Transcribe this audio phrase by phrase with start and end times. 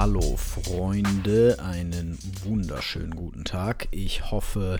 [0.00, 3.88] Hallo Freunde, einen wunderschönen guten Tag.
[3.90, 4.78] Ich hoffe,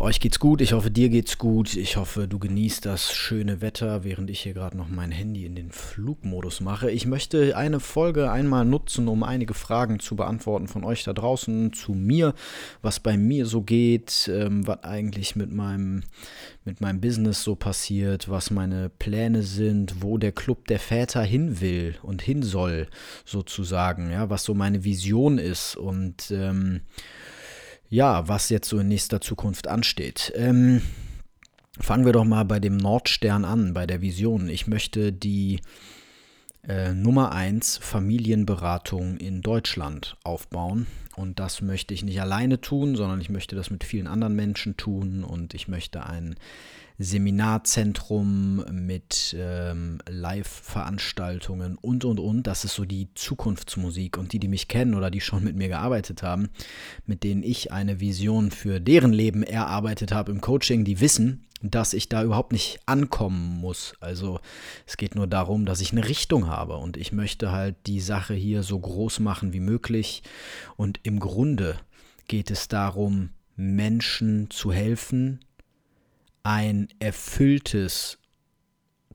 [0.00, 1.76] euch geht's gut, ich hoffe, dir geht's gut.
[1.76, 5.54] Ich hoffe, du genießt das schöne Wetter, während ich hier gerade noch mein Handy in
[5.54, 6.90] den Flugmodus mache.
[6.90, 11.74] Ich möchte eine Folge einmal nutzen, um einige Fragen zu beantworten von euch da draußen
[11.74, 12.34] zu mir,
[12.80, 16.02] was bei mir so geht, ähm, was eigentlich mit meinem,
[16.64, 21.60] mit meinem Business so passiert, was meine Pläne sind, wo der Club der Väter hin
[21.60, 22.88] will und hin soll,
[23.26, 26.80] sozusagen, ja, was so meine Vision ist und ähm,
[27.90, 30.32] ja, was jetzt so in nächster Zukunft ansteht.
[30.36, 30.80] Ähm,
[31.78, 34.48] fangen wir doch mal bei dem Nordstern an, bei der Vision.
[34.48, 35.60] Ich möchte die
[36.66, 40.86] äh, Nummer 1 Familienberatung in Deutschland aufbauen.
[41.16, 44.76] Und das möchte ich nicht alleine tun, sondern ich möchte das mit vielen anderen Menschen
[44.76, 46.36] tun und ich möchte ein
[47.02, 52.46] Seminarzentrum mit ähm, Live-Veranstaltungen und, und, und.
[52.46, 54.18] Das ist so die Zukunftsmusik.
[54.18, 56.50] Und die, die mich kennen oder die schon mit mir gearbeitet haben,
[57.06, 61.94] mit denen ich eine Vision für deren Leben erarbeitet habe im Coaching, die wissen, dass
[61.94, 63.94] ich da überhaupt nicht ankommen muss.
[64.00, 64.38] Also
[64.86, 68.34] es geht nur darum, dass ich eine Richtung habe und ich möchte halt die Sache
[68.34, 70.22] hier so groß machen wie möglich.
[70.76, 71.78] Und im Grunde
[72.28, 75.40] geht es darum, Menschen zu helfen,
[76.42, 78.18] ein erfülltes,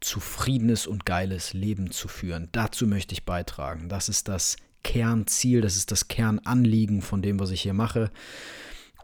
[0.01, 2.49] zufriedenes und geiles Leben zu führen.
[2.51, 3.89] Dazu möchte ich beitragen.
[3.89, 8.11] Das ist das Kernziel, das ist das Kernanliegen von dem, was ich hier mache.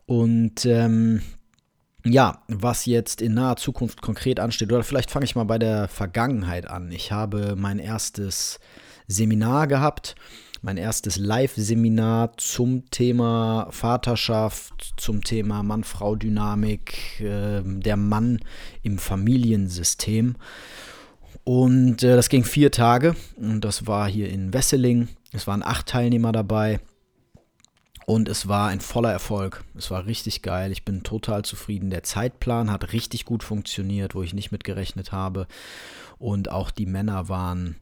[0.06, 1.22] Und ähm,
[2.04, 5.88] ja, was jetzt in naher Zukunft konkret ansteht, oder vielleicht fange ich mal bei der
[5.88, 6.92] Vergangenheit an.
[6.92, 8.60] Ich habe mein erstes
[9.08, 10.16] Seminar gehabt
[10.62, 18.40] mein erstes Live-Seminar zum Thema Vaterschaft, zum Thema Mann-Frau-Dynamik, äh, der Mann
[18.84, 20.36] im Familiensystem.
[21.44, 25.08] Und äh, das ging vier Tage und das war hier in Wesseling.
[25.32, 26.80] Es waren acht Teilnehmer dabei.
[28.06, 29.64] Und es war ein voller Erfolg.
[29.76, 30.72] Es war richtig geil.
[30.72, 31.90] Ich bin total zufrieden.
[31.90, 35.48] Der Zeitplan hat richtig gut funktioniert, wo ich nicht mit gerechnet habe.
[36.18, 37.78] Und auch die Männer waren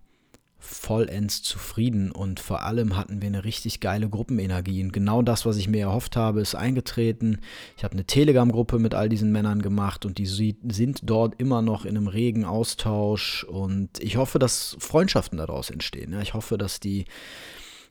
[0.59, 4.84] vollends zufrieden und vor allem hatten wir eine richtig geile Gruppenenergie.
[4.84, 7.40] Und genau das, was ich mir erhofft habe, ist eingetreten.
[7.78, 11.86] Ich habe eine Telegram-Gruppe mit all diesen Männern gemacht und die sind dort immer noch
[11.86, 16.20] in einem regen Austausch und ich hoffe, dass Freundschaften daraus entstehen.
[16.22, 17.06] Ich hoffe, dass die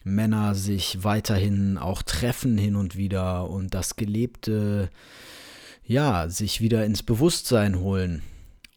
[0.05, 4.91] Männer sich weiterhin auch treffen hin und wieder und das Gelebte,
[5.85, 8.23] ja, sich wieder ins Bewusstsein holen.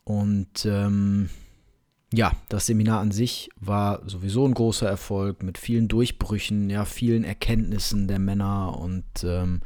[0.03, 1.29] Und ähm,
[2.13, 7.23] ja, das Seminar an sich war sowieso ein großer Erfolg mit vielen Durchbrüchen, ja, vielen
[7.23, 9.61] Erkenntnissen der Männer und ähm,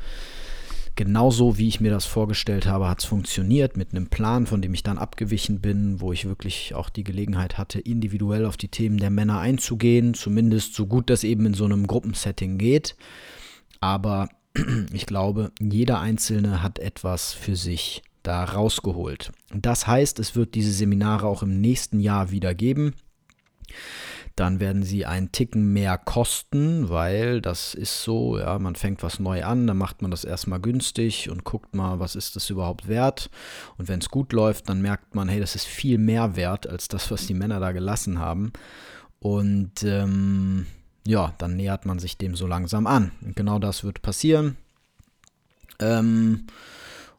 [0.96, 4.74] genauso wie ich mir das vorgestellt habe, hat es funktioniert mit einem Plan, von dem
[4.74, 8.98] ich dann abgewichen bin, wo ich wirklich auch die Gelegenheit hatte, individuell auf die Themen
[8.98, 12.96] der Männer einzugehen, zumindest so gut das eben in so einem Gruppensetting geht.
[13.82, 14.30] Aber
[14.94, 19.32] ich glaube, jeder Einzelne hat etwas für sich da rausgeholt.
[19.54, 22.94] Das heißt, es wird diese Seminare auch im nächsten Jahr wieder geben.
[24.36, 29.20] Dann werden sie einen Ticken mehr kosten, weil das ist so, ja, man fängt was
[29.20, 32.90] neu an, dann macht man das erstmal günstig und guckt mal, was ist das überhaupt
[32.90, 33.30] wert.
[33.78, 36.90] Und wenn es gut läuft, dann merkt man, hey, das ist viel mehr wert als
[36.90, 38.52] das, was die Männer da gelassen haben.
[39.20, 40.66] Und ähm,
[41.08, 43.12] ja, dann nähert man sich dem so langsam an.
[43.22, 44.58] Und genau das wird passieren.
[45.80, 46.48] Ähm,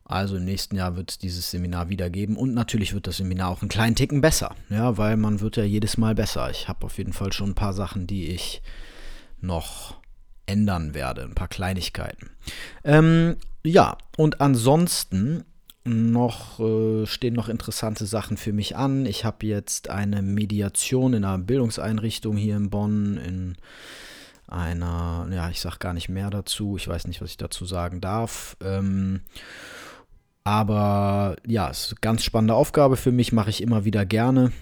[0.09, 3.51] also im nächsten Jahr wird es dieses Seminar wieder geben und natürlich wird das Seminar
[3.51, 6.49] auch einen kleinen Ticken besser, ja, weil man wird ja jedes Mal besser.
[6.51, 8.63] Ich habe auf jeden Fall schon ein paar Sachen, die ich
[9.41, 9.97] noch
[10.47, 12.31] ändern werde, ein paar Kleinigkeiten.
[12.85, 15.45] Ähm, ja, und ansonsten
[15.83, 19.07] noch äh, stehen noch interessante Sachen für mich an.
[19.07, 23.57] Ich habe jetzt eine Mediation in einer Bildungseinrichtung hier in Bonn in
[24.49, 26.77] einer, ja, ich sage gar nicht mehr dazu.
[26.77, 28.57] Ich weiß nicht, was ich dazu sagen darf.
[28.61, 29.23] Ähm,
[30.47, 34.53] aber ja, es ist eine ganz spannende Aufgabe für mich, mache ich immer wieder gerne.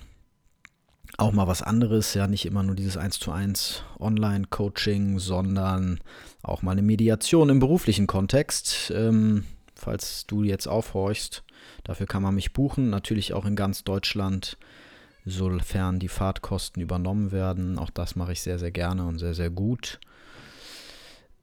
[1.19, 6.01] Auch mal was anderes, ja, nicht immer nur dieses 1 zu 1 Online-Coaching, sondern
[6.43, 8.95] auch mal eine Mediation im beruflichen Kontext.
[8.97, 9.45] Ähm,
[9.75, 11.45] falls du jetzt aufhorchst,
[11.85, 14.57] dafür kann man mich buchen, natürlich auch in ganz Deutschland
[15.27, 17.79] sofern die Fahrtkosten übernommen werden.
[17.79, 20.01] Auch das mache ich sehr, sehr gerne und sehr, sehr gut.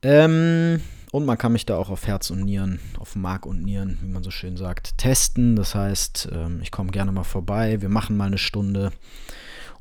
[0.02, 0.82] Ähm,
[1.12, 4.08] und man kann mich da auch auf Herz und Nieren, auf Mark und Nieren, wie
[4.08, 5.58] man so schön sagt, testen.
[5.58, 8.92] Das heißt, ähm, ich komme gerne mal vorbei, wir machen mal eine Stunde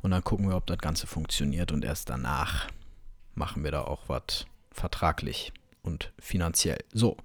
[0.01, 1.71] und dann gucken wir, ob das Ganze funktioniert.
[1.71, 2.67] Und erst danach
[3.33, 6.83] machen wir da auch was vertraglich und finanziell.
[6.93, 7.15] So.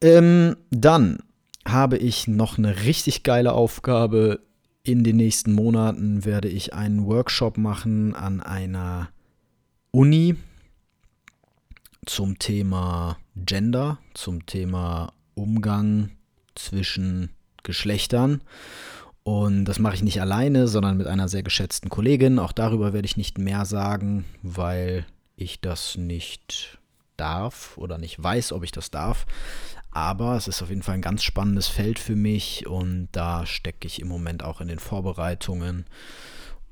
[0.00, 1.18] Ähm, dann
[1.66, 4.40] habe ich noch eine richtig geile Aufgabe.
[4.82, 9.10] In den nächsten Monaten werde ich einen Workshop machen an einer
[9.90, 10.36] Uni
[12.06, 16.10] zum Thema Gender, zum Thema Umgang
[16.54, 17.30] zwischen
[17.62, 18.42] Geschlechtern.
[19.22, 22.38] Und das mache ich nicht alleine, sondern mit einer sehr geschätzten Kollegin.
[22.38, 25.06] Auch darüber werde ich nicht mehr sagen, weil
[25.36, 26.78] ich das nicht
[27.16, 29.26] darf oder nicht weiß, ob ich das darf.
[29.90, 33.86] Aber es ist auf jeden Fall ein ganz spannendes Feld für mich und da stecke
[33.86, 35.86] ich im Moment auch in den Vorbereitungen.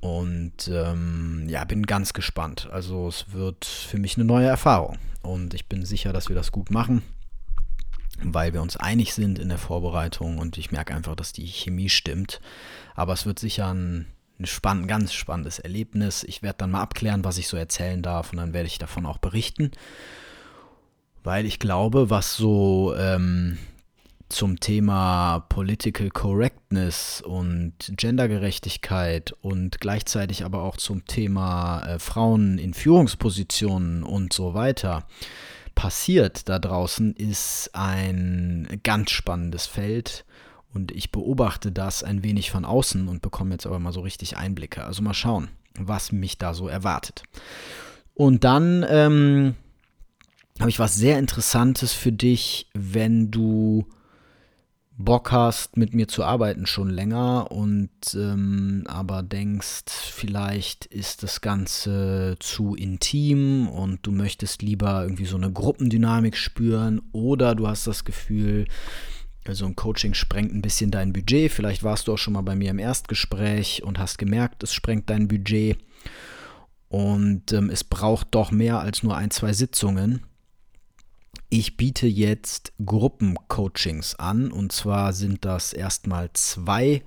[0.02, 2.68] Und ähm, ja, bin ganz gespannt.
[2.72, 4.98] Also es wird für mich eine neue Erfahrung.
[5.22, 7.02] Und ich bin sicher, dass wir das gut machen,
[8.20, 11.88] weil wir uns einig sind in der Vorbereitung und ich merke einfach, dass die Chemie
[11.88, 12.40] stimmt.
[12.96, 14.06] Aber es wird sicher ein,
[14.40, 16.24] ein spann ganz spannendes Erlebnis.
[16.24, 19.06] Ich werde dann mal abklären, was ich so erzählen darf und dann werde ich davon
[19.06, 19.70] auch berichten.
[21.22, 23.56] Weil ich glaube, was so ähm,
[24.32, 32.74] zum Thema Political Correctness und Gendergerechtigkeit und gleichzeitig aber auch zum Thema äh, Frauen in
[32.74, 35.06] Führungspositionen und so weiter
[35.74, 40.24] passiert da draußen, ist ein ganz spannendes Feld.
[40.74, 44.36] Und ich beobachte das ein wenig von außen und bekomme jetzt aber mal so richtig
[44.36, 44.84] Einblicke.
[44.84, 45.48] Also mal schauen,
[45.78, 47.22] was mich da so erwartet.
[48.14, 49.54] Und dann ähm,
[50.58, 53.86] habe ich was sehr Interessantes für dich, wenn du
[54.98, 61.40] Bock hast, mit mir zu arbeiten schon länger und ähm, aber denkst, vielleicht ist das
[61.40, 67.86] Ganze zu intim und du möchtest lieber irgendwie so eine Gruppendynamik spüren oder du hast
[67.86, 68.66] das Gefühl,
[69.46, 71.50] also ein Coaching sprengt ein bisschen dein Budget.
[71.50, 75.10] Vielleicht warst du auch schon mal bei mir im Erstgespräch und hast gemerkt, es sprengt
[75.10, 75.78] dein Budget
[76.88, 80.22] und ähm, es braucht doch mehr als nur ein, zwei Sitzungen
[81.52, 87.02] ich biete jetzt Gruppencoachings an und zwar sind das erstmal zwei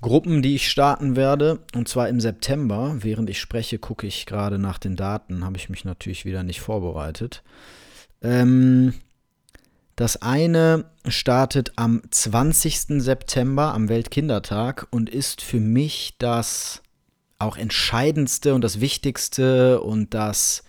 [0.00, 2.96] Gruppen, die ich starten werde und zwar im September.
[2.98, 6.60] Während ich spreche, gucke ich gerade nach den Daten, habe ich mich natürlich wieder nicht
[6.60, 7.44] vorbereitet.
[8.20, 8.94] Ähm,
[9.94, 13.00] das eine startet am 20.
[13.00, 16.82] September, am Weltkindertag und ist für mich das
[17.38, 20.64] auch entscheidendste und das wichtigste und das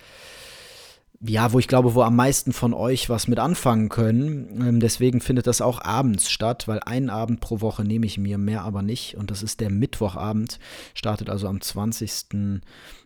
[1.26, 4.62] ja, wo ich glaube, wo am meisten von euch was mit anfangen können.
[4.62, 8.38] Ähm, deswegen findet das auch abends statt, weil einen Abend pro Woche nehme ich mir,
[8.38, 9.16] mehr aber nicht.
[9.16, 10.60] Und das ist der Mittwochabend,
[10.94, 12.62] startet also am 20.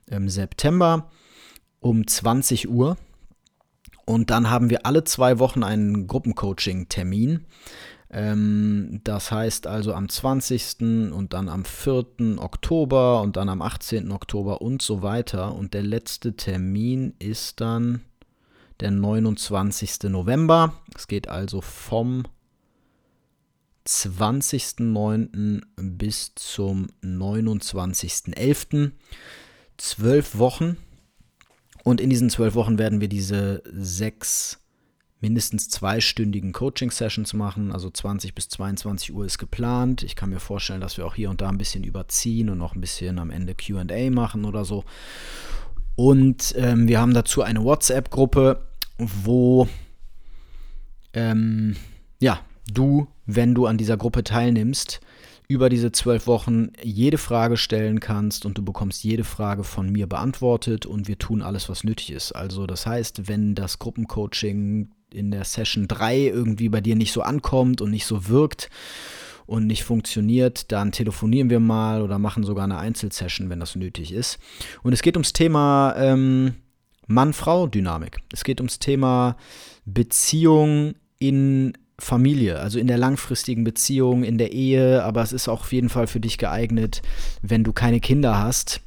[0.10, 1.10] Ähm, September
[1.80, 2.98] um 20 Uhr.
[4.06, 7.46] Und dann haben wir alle zwei Wochen einen Gruppencoaching-Termin.
[8.09, 11.12] Ähm, das heißt also am 20.
[11.12, 12.38] und dann am 4.
[12.38, 14.12] Oktober und dann am 18.
[14.12, 15.54] Oktober und so weiter.
[15.56, 18.01] Und der letzte Termin ist dann
[18.80, 20.04] der 29.
[20.04, 20.74] November.
[20.95, 22.24] Es geht also vom
[23.86, 25.62] 20.09.
[25.75, 28.92] bis zum 29.11.
[29.77, 30.77] Zwölf Wochen.
[31.83, 34.59] Und in diesen zwölf Wochen werden wir diese sechs
[35.19, 37.71] mindestens zweistündigen Coaching-Sessions machen.
[37.71, 40.04] Also 20 bis 22 Uhr ist geplant.
[40.04, 42.76] Ich kann mir vorstellen, dass wir auch hier und da ein bisschen überziehen und noch
[42.76, 44.83] ein bisschen am Ende QA machen oder so.
[45.95, 48.62] Und ähm, wir haben dazu eine WhatsApp-Gruppe,
[49.00, 49.68] wo
[51.14, 51.76] ähm,
[52.19, 52.40] ja,
[52.71, 55.00] du, wenn du an dieser Gruppe teilnimmst,
[55.47, 60.06] über diese zwölf Wochen jede Frage stellen kannst und du bekommst jede Frage von mir
[60.06, 62.33] beantwortet und wir tun alles, was nötig ist.
[62.33, 67.21] Also das heißt, wenn das Gruppencoaching in der Session 3 irgendwie bei dir nicht so
[67.21, 68.69] ankommt und nicht so wirkt
[69.45, 74.11] und nicht funktioniert, dann telefonieren wir mal oder machen sogar eine Einzelsession, wenn das nötig
[74.11, 74.40] ist.
[74.83, 76.56] Und es geht ums Thema ähm,
[77.07, 78.19] Mann-Frau-Dynamik.
[78.33, 79.37] Es geht ums Thema
[79.85, 85.61] Beziehung in Familie, also in der langfristigen Beziehung, in der Ehe, aber es ist auch
[85.61, 87.02] auf jeden Fall für dich geeignet,
[87.42, 88.81] wenn du keine Kinder hast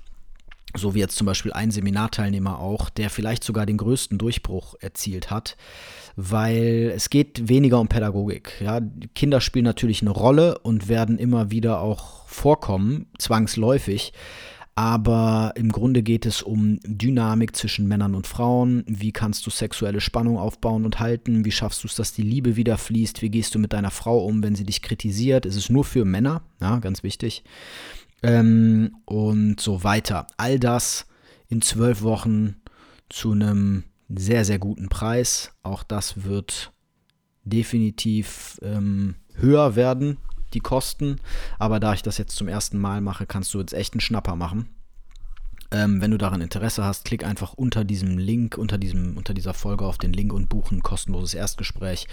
[0.76, 5.30] so wie jetzt zum Beispiel ein Seminarteilnehmer auch, der vielleicht sogar den größten Durchbruch erzielt
[5.30, 5.56] hat,
[6.16, 8.52] weil es geht weniger um Pädagogik.
[8.60, 8.80] Ja,
[9.14, 14.12] Kinder spielen natürlich eine Rolle und werden immer wieder auch vorkommen, zwangsläufig.
[14.76, 18.84] Aber im Grunde geht es um Dynamik zwischen Männern und Frauen.
[18.86, 21.44] Wie kannst du sexuelle Spannung aufbauen und halten?
[21.44, 23.20] Wie schaffst du es, dass die Liebe wieder fließt?
[23.20, 25.44] Wie gehst du mit deiner Frau um, wenn sie dich kritisiert?
[25.44, 27.42] Es ist nur für Männer, ja, ganz wichtig.
[28.22, 30.26] Ähm, und so weiter.
[30.36, 31.06] All das
[31.48, 32.56] in zwölf Wochen
[33.08, 35.52] zu einem sehr, sehr guten Preis.
[35.62, 36.72] Auch das wird
[37.44, 40.18] definitiv ähm, höher werden,
[40.54, 41.16] die Kosten.
[41.58, 44.36] Aber da ich das jetzt zum ersten Mal mache, kannst du jetzt echt einen Schnapper
[44.36, 44.68] machen.
[45.72, 49.54] Ähm, wenn du daran Interesse hast, klick einfach unter diesem Link, unter, diesem, unter dieser
[49.54, 52.08] Folge auf den Link und buche ein kostenloses Erstgespräch.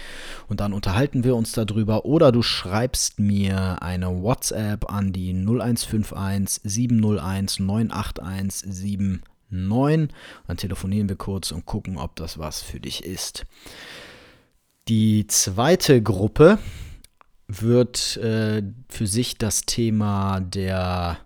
[0.46, 2.04] Und dann unterhalten wir uns darüber.
[2.04, 10.14] Oder du schreibst mir eine WhatsApp an die 0151 701 981 79.
[10.46, 13.44] Dann telefonieren wir kurz und gucken, ob das was für dich ist.
[14.88, 16.58] Die zweite Gruppe
[17.48, 21.18] wird äh, für sich das Thema der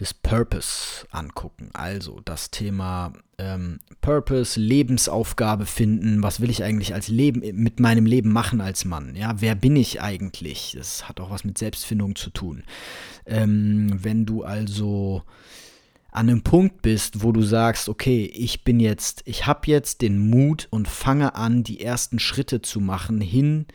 [0.00, 1.68] des Purpose angucken.
[1.74, 6.22] Also das Thema ähm, Purpose, Lebensaufgabe finden.
[6.22, 9.14] Was will ich eigentlich als Leben mit meinem Leben machen als Mann?
[9.14, 10.74] Ja, wer bin ich eigentlich?
[10.76, 12.64] Das hat auch was mit Selbstfindung zu tun.
[13.26, 15.22] Ähm, wenn du also
[16.10, 20.30] an einem Punkt bist, wo du sagst, okay, ich bin jetzt, ich habe jetzt den
[20.30, 23.66] Mut und fange an, die ersten Schritte zu machen hin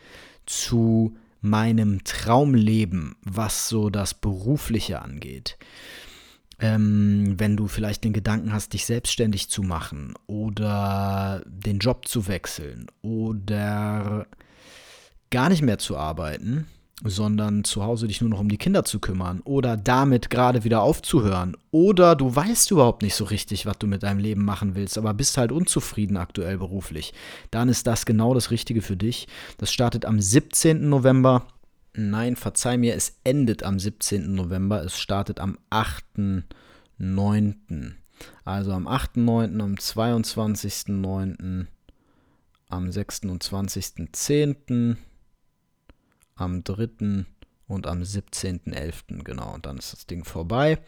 [0.47, 5.57] zu meinem Traumleben, was so das Berufliche angeht
[6.59, 12.27] ähm, wenn du vielleicht den Gedanken hast, dich selbstständig zu machen oder den Job zu
[12.27, 14.27] wechseln oder
[15.31, 16.67] gar nicht mehr zu arbeiten,
[17.03, 20.81] sondern zu Hause dich nur noch um die Kinder zu kümmern oder damit gerade wieder
[20.81, 24.97] aufzuhören oder du weißt überhaupt nicht so richtig, was du mit deinem Leben machen willst,
[24.97, 27.13] aber bist halt unzufrieden aktuell beruflich,
[27.51, 29.27] dann ist das genau das Richtige für dich.
[29.57, 30.87] Das startet am 17.
[30.87, 31.45] November
[31.97, 34.35] Nein, verzeih mir, es endet am 17.
[34.35, 37.93] November, es startet am 8.9.
[38.43, 41.67] Also am 8.9., am 22.9.,
[42.69, 44.95] am 26.10.,
[46.35, 47.25] am 3.
[47.67, 49.23] und am 17.11.
[49.23, 50.79] Genau, und dann ist das Ding vorbei.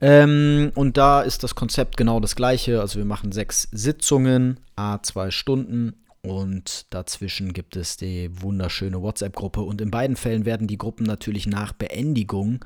[0.00, 2.80] Ähm, und da ist das Konzept genau das gleiche.
[2.80, 9.60] Also wir machen sechs Sitzungen, a zwei Stunden und dazwischen gibt es die wunderschöne WhatsApp-Gruppe.
[9.60, 12.64] Und in beiden Fällen werden die Gruppen natürlich nach Beendigung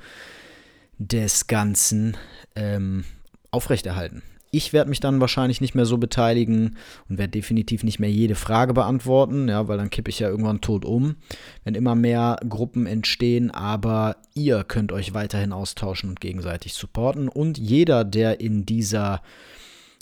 [0.98, 2.16] des Ganzen
[2.54, 3.04] ähm,
[3.50, 4.22] aufrechterhalten.
[4.52, 6.76] Ich werde mich dann wahrscheinlich nicht mehr so beteiligen
[7.08, 10.60] und werde definitiv nicht mehr jede Frage beantworten, ja, weil dann kippe ich ja irgendwann
[10.60, 11.16] tot um,
[11.64, 13.50] wenn immer mehr Gruppen entstehen.
[13.50, 17.28] Aber ihr könnt euch weiterhin austauschen und gegenseitig supporten.
[17.28, 19.20] Und jeder, der in dieser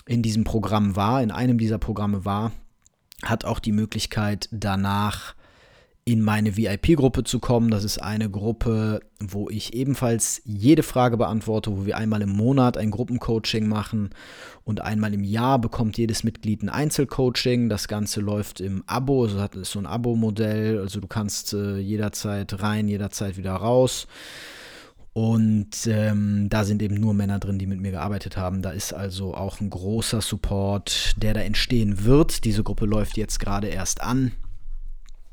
[0.06, 2.52] in diesem Programm war, in einem dieser Programme war,
[3.23, 5.35] hat auch die Möglichkeit danach
[6.08, 7.68] in meine VIP-Gruppe zu kommen.
[7.68, 12.76] Das ist eine Gruppe, wo ich ebenfalls jede Frage beantworte, wo wir einmal im Monat
[12.76, 14.11] ein Gruppencoaching machen
[14.62, 17.68] und einmal im Jahr bekommt jedes Mitglied ein Einzelcoaching.
[17.68, 22.62] Das Ganze läuft im Abo, also hat so ein Abo-Modell, also du kannst äh, jederzeit
[22.62, 24.06] rein, jederzeit wieder raus.
[25.16, 28.61] Und ähm, da sind eben nur Männer drin, die mit mir gearbeitet haben.
[28.61, 32.44] Da ist also auch ein großer Support, der da entstehen wird.
[32.44, 34.32] Diese Gruppe läuft jetzt gerade erst an.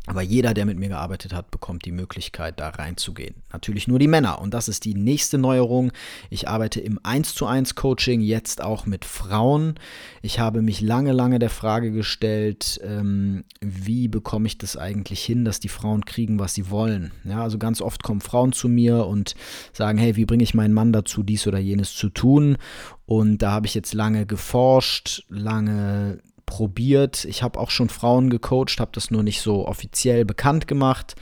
[0.06, 3.36] Aber jeder, der mit mir gearbeitet hat, bekommt die Möglichkeit, da reinzugehen.
[3.54, 4.42] Natürlich nur die Männer.
[4.42, 5.94] Und das ist die nächste Neuerung.
[6.30, 9.76] Ich arbeite im 1 zu 1 Coaching jetzt auch mit Frauen.
[10.22, 15.46] Ich habe mich lange, lange der Frage gestellt, ähm, wie bekomme ich das eigentlich hin,
[15.46, 17.12] dass die Frauen kriegen, was sie wollen.
[17.24, 19.36] Ja, also ganz oft kommen Frauen zu mir und
[19.72, 22.58] sagen, hey, wie bringe ich meinen Mann dazu, dies oder jenes zu tun?
[23.06, 27.26] Und da habe ich jetzt lange geforscht, lange probiert.
[27.26, 31.16] Ich habe auch schon Frauen gecoacht, habe das nur nicht so offiziell bekannt gemacht.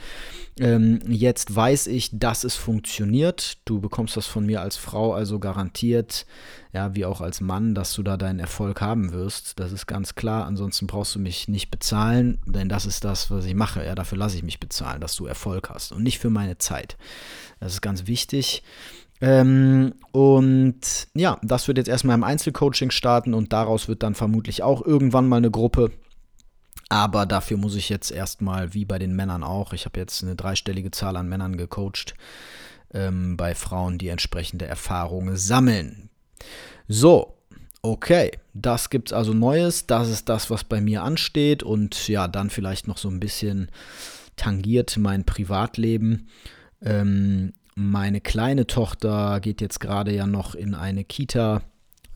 [0.60, 3.58] Ähm, jetzt weiß ich, dass es funktioniert.
[3.64, 6.26] Du bekommst das von mir als Frau also garantiert,
[6.74, 9.58] ja, wie auch als Mann, dass du da deinen Erfolg haben wirst.
[9.58, 10.44] Das ist ganz klar.
[10.44, 13.82] Ansonsten brauchst du mich nicht bezahlen, denn das ist das, was ich mache.
[13.84, 16.98] Ja, dafür lasse ich mich bezahlen, dass du Erfolg hast und nicht für meine Zeit.
[17.58, 18.62] Das ist ganz wichtig.
[19.22, 20.80] Ähm, und
[21.14, 25.28] ja, das wird jetzt erstmal im Einzelcoaching starten und daraus wird dann vermutlich auch irgendwann
[25.28, 25.92] mal eine Gruppe.
[26.88, 30.34] Aber dafür muss ich jetzt erstmal, wie bei den Männern auch, ich habe jetzt eine
[30.34, 32.14] dreistellige Zahl an Männern gecoacht,
[32.92, 36.10] ähm, bei Frauen, die entsprechende Erfahrungen sammeln.
[36.88, 37.38] So,
[37.80, 39.86] okay, das gibt es also Neues.
[39.86, 41.62] Das ist das, was bei mir ansteht.
[41.62, 43.70] Und ja, dann vielleicht noch so ein bisschen
[44.36, 46.28] tangiert mein Privatleben.
[46.82, 51.62] Ähm, meine kleine Tochter geht jetzt gerade ja noch in eine Kita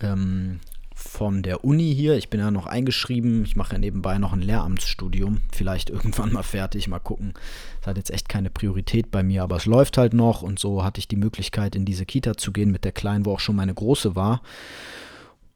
[0.01, 0.61] ähm,
[0.95, 2.17] von der Uni hier.
[2.17, 3.45] Ich bin ja noch eingeschrieben.
[3.45, 5.43] Ich mache ja nebenbei noch ein Lehramtsstudium.
[5.53, 6.89] Vielleicht irgendwann mal fertig.
[6.89, 7.35] Mal gucken.
[7.81, 10.43] Das hat jetzt echt keine Priorität bei mir, aber es läuft halt noch.
[10.43, 13.33] Und so hatte ich die Möglichkeit, in diese Kita zu gehen mit der Kleinen, wo
[13.33, 14.43] auch schon meine Große war.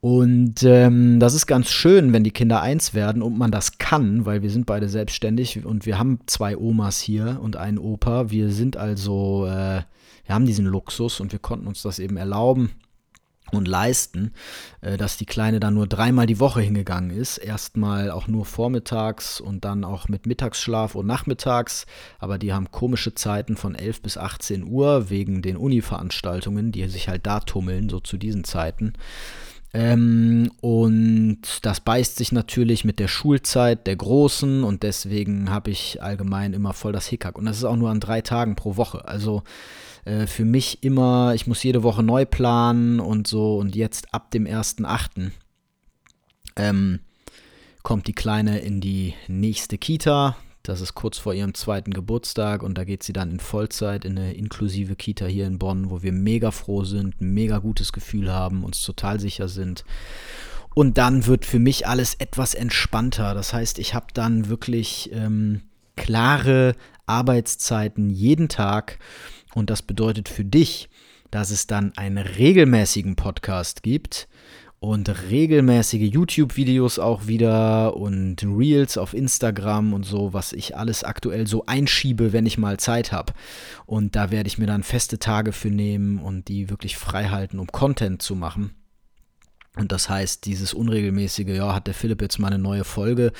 [0.00, 4.24] Und ähm, das ist ganz schön, wenn die Kinder eins werden und man das kann,
[4.24, 8.30] weil wir sind beide selbstständig und wir haben zwei Omas hier und einen Opa.
[8.30, 9.82] Wir sind also, äh,
[10.24, 12.70] wir haben diesen Luxus und wir konnten uns das eben erlauben
[13.52, 14.32] und leisten,
[14.80, 17.36] äh, dass die Kleine dann nur dreimal die Woche hingegangen ist.
[17.36, 21.84] Erstmal auch nur vormittags und dann auch mit Mittagsschlaf und nachmittags.
[22.18, 27.08] Aber die haben komische Zeiten von 11 bis 18 Uhr wegen den Uni-Veranstaltungen, die sich
[27.08, 28.94] halt da tummeln, so zu diesen Zeiten.
[29.72, 36.02] Ähm, und das beißt sich natürlich mit der Schulzeit der Großen und deswegen habe ich
[36.02, 37.38] allgemein immer voll das Hickhack.
[37.38, 39.06] Und das ist auch nur an drei Tagen pro Woche.
[39.06, 39.44] Also
[40.04, 43.58] äh, für mich immer, ich muss jede Woche neu planen und so.
[43.58, 45.30] Und jetzt ab dem 1.8.
[46.56, 47.00] Ähm,
[47.82, 50.36] kommt die Kleine in die nächste Kita.
[50.70, 54.16] Das ist kurz vor ihrem zweiten Geburtstag und da geht sie dann in Vollzeit in
[54.16, 58.62] eine inklusive Kita hier in Bonn, wo wir mega froh sind, mega gutes Gefühl haben,
[58.62, 59.84] uns total sicher sind.
[60.72, 63.34] Und dann wird für mich alles etwas entspannter.
[63.34, 65.62] Das heißt, ich habe dann wirklich ähm,
[65.96, 69.00] klare Arbeitszeiten jeden Tag.
[69.56, 70.88] Und das bedeutet für dich,
[71.32, 74.28] dass es dann einen regelmäßigen Podcast gibt
[74.80, 81.46] und regelmäßige YouTube-Videos auch wieder und Reels auf Instagram und so, was ich alles aktuell
[81.46, 83.34] so einschiebe, wenn ich mal Zeit habe.
[83.84, 87.58] Und da werde ich mir dann feste Tage für nehmen und die wirklich frei halten,
[87.58, 88.74] um Content zu machen.
[89.76, 93.32] Und das heißt, dieses unregelmäßige, ja, hat der Philipp jetzt mal eine neue Folge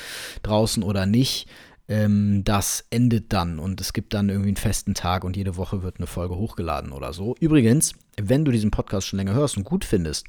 [0.43, 1.47] draußen oder nicht,
[1.91, 5.83] ähm, das endet dann und es gibt dann irgendwie einen festen Tag und jede Woche
[5.83, 7.35] wird eine Folge hochgeladen oder so.
[7.41, 10.25] Übrigens, wenn du diesen Podcast schon länger hörst und gut findest,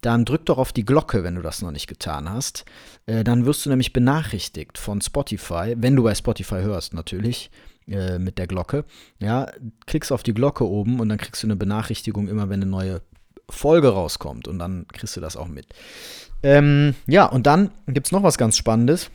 [0.00, 2.64] dann drück doch auf die Glocke, wenn du das noch nicht getan hast.
[3.04, 7.50] Äh, dann wirst du nämlich benachrichtigt von Spotify, wenn du bei Spotify hörst natürlich
[7.86, 8.86] äh, mit der Glocke.
[9.18, 9.52] Ja,
[9.84, 13.02] klickst auf die Glocke oben und dann kriegst du eine Benachrichtigung immer, wenn eine neue
[13.50, 15.66] Folge rauskommt und dann kriegst du das auch mit.
[16.42, 19.10] Ähm, ja, und dann gibt es noch was ganz Spannendes.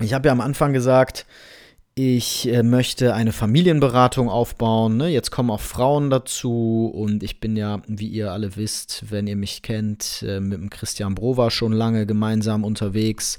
[0.00, 1.26] Ich habe ja am Anfang gesagt,
[1.94, 4.96] ich äh, möchte eine Familienberatung aufbauen.
[4.96, 5.08] Ne?
[5.08, 9.36] Jetzt kommen auch Frauen dazu und ich bin ja, wie ihr alle wisst, wenn ihr
[9.36, 13.38] mich kennt, äh, mit dem Christian Brover schon lange gemeinsam unterwegs,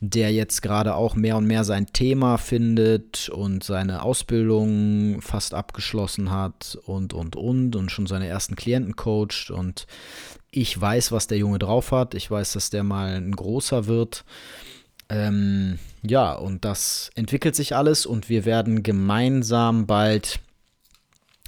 [0.00, 6.30] der jetzt gerade auch mehr und mehr sein Thema findet und seine Ausbildung fast abgeschlossen
[6.30, 9.86] hat und, und, und und schon seine ersten Klienten coacht und
[10.52, 12.14] ich weiß, was der Junge drauf hat.
[12.14, 14.24] Ich weiß, dass der mal ein großer wird.
[15.08, 20.40] Ähm, ja, und das entwickelt sich alles und wir werden gemeinsam bald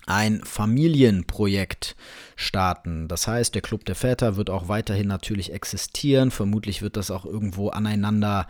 [0.09, 1.95] ein Familienprojekt
[2.35, 3.09] starten.
[3.09, 6.31] Das heißt, der Club der Väter wird auch weiterhin natürlich existieren.
[6.31, 8.47] Vermutlich wird das auch irgendwo aneinander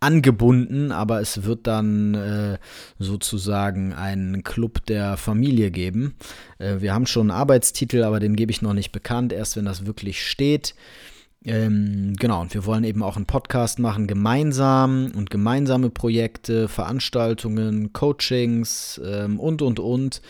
[0.00, 2.58] angebunden, aber es wird dann äh,
[2.98, 6.14] sozusagen einen Club der Familie geben.
[6.58, 9.66] Äh, wir haben schon einen Arbeitstitel, aber den gebe ich noch nicht bekannt, erst wenn
[9.66, 10.74] das wirklich steht.
[11.44, 17.92] Ähm, genau, und wir wollen eben auch einen Podcast machen, gemeinsam und gemeinsame Projekte, Veranstaltungen,
[17.92, 20.22] Coachings ähm, und, und, und.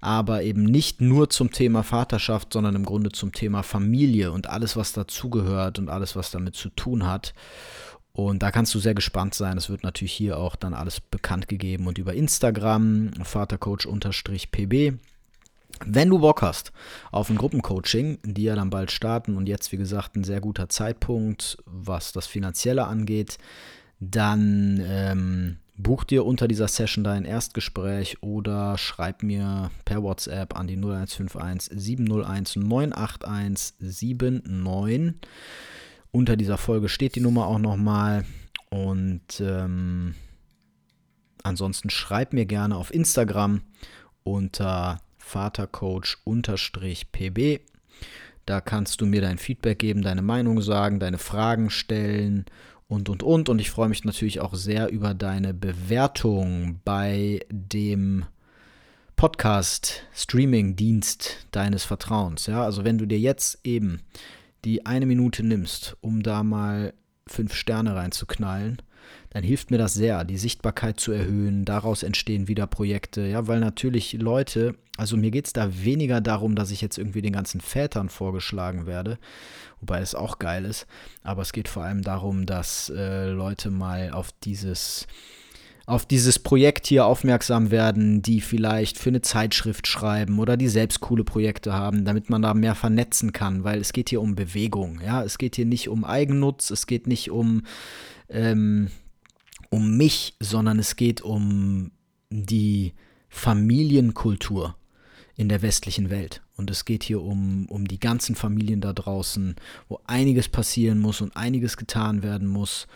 [0.00, 4.76] Aber eben nicht nur zum Thema Vaterschaft, sondern im Grunde zum Thema Familie und alles,
[4.76, 7.32] was dazugehört und alles, was damit zu tun hat.
[8.12, 9.56] Und da kannst du sehr gespannt sein.
[9.58, 14.98] Es wird natürlich hier auch dann alles bekannt gegeben und über Instagram, Vatercoach-pb
[15.84, 16.72] wenn du Bock hast
[17.10, 20.68] auf ein Gruppencoaching, die ja dann bald starten und jetzt, wie gesagt, ein sehr guter
[20.68, 23.38] Zeitpunkt, was das Finanzielle angeht,
[24.00, 30.66] dann ähm, buch dir unter dieser Session dein Erstgespräch oder schreib mir per WhatsApp an
[30.66, 35.14] die 0151 701 981 79.
[36.10, 38.24] Unter dieser Folge steht die Nummer auch nochmal
[38.70, 40.14] und ähm,
[41.42, 43.62] ansonsten schreib mir gerne auf Instagram
[44.22, 47.60] unter Vatercoach-pb.
[48.46, 52.44] Da kannst du mir dein Feedback geben, deine Meinung sagen, deine Fragen stellen
[52.88, 53.48] und, und, und.
[53.48, 58.26] Und ich freue mich natürlich auch sehr über deine Bewertung bei dem
[59.16, 62.46] Podcast-Streaming-Dienst deines Vertrauens.
[62.46, 64.02] Ja, also wenn du dir jetzt eben
[64.64, 66.92] die eine Minute nimmst, um da mal
[67.26, 68.82] fünf Sterne reinzuknallen,
[69.34, 71.64] dann hilft mir das sehr, die Sichtbarkeit zu erhöhen.
[71.64, 73.22] Daraus entstehen wieder Projekte.
[73.22, 77.20] Ja, weil natürlich Leute, also mir geht es da weniger darum, dass ich jetzt irgendwie
[77.20, 79.18] den ganzen Vätern vorgeschlagen werde,
[79.80, 80.86] wobei es auch geil ist.
[81.24, 85.08] Aber es geht vor allem darum, dass äh, Leute mal auf dieses
[85.86, 91.00] auf dieses Projekt hier aufmerksam werden, die vielleicht für eine Zeitschrift schreiben oder die selbst
[91.00, 95.02] coole Projekte haben, damit man da mehr vernetzen kann, weil es geht hier um Bewegung,
[95.04, 97.64] ja, es geht hier nicht um Eigennutz, es geht nicht um
[98.30, 98.88] ähm,
[99.70, 101.90] um mich, sondern es geht um
[102.30, 102.92] die
[103.28, 104.76] Familienkultur
[105.36, 106.42] in der westlichen Welt.
[106.56, 109.56] Und es geht hier um, um die ganzen Familien da draußen,
[109.88, 112.86] wo einiges passieren muss und einiges getan werden muss,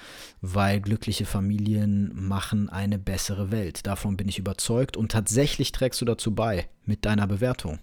[0.40, 3.87] weil glückliche Familien machen eine bessere Welt.
[3.87, 7.81] Davon bin ich überzeugt und tatsächlich trägst du dazu bei mit deiner Bewertung.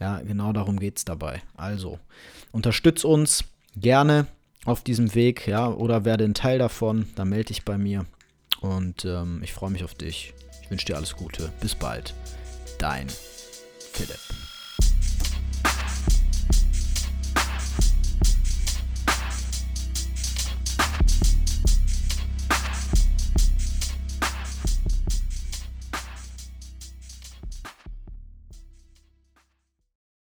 [0.00, 1.42] Ja, genau darum geht es dabei.
[1.56, 2.00] Also,
[2.50, 3.44] unterstütz uns
[3.76, 4.26] gerne
[4.64, 8.06] auf diesem Weg, ja, oder werde ein Teil davon, dann melde dich bei mir.
[8.60, 10.34] Und ähm, ich freue mich auf dich.
[10.62, 11.52] Ich wünsche dir alles Gute.
[11.60, 12.14] Bis bald.
[12.78, 13.08] Dein
[13.92, 14.43] Philipp.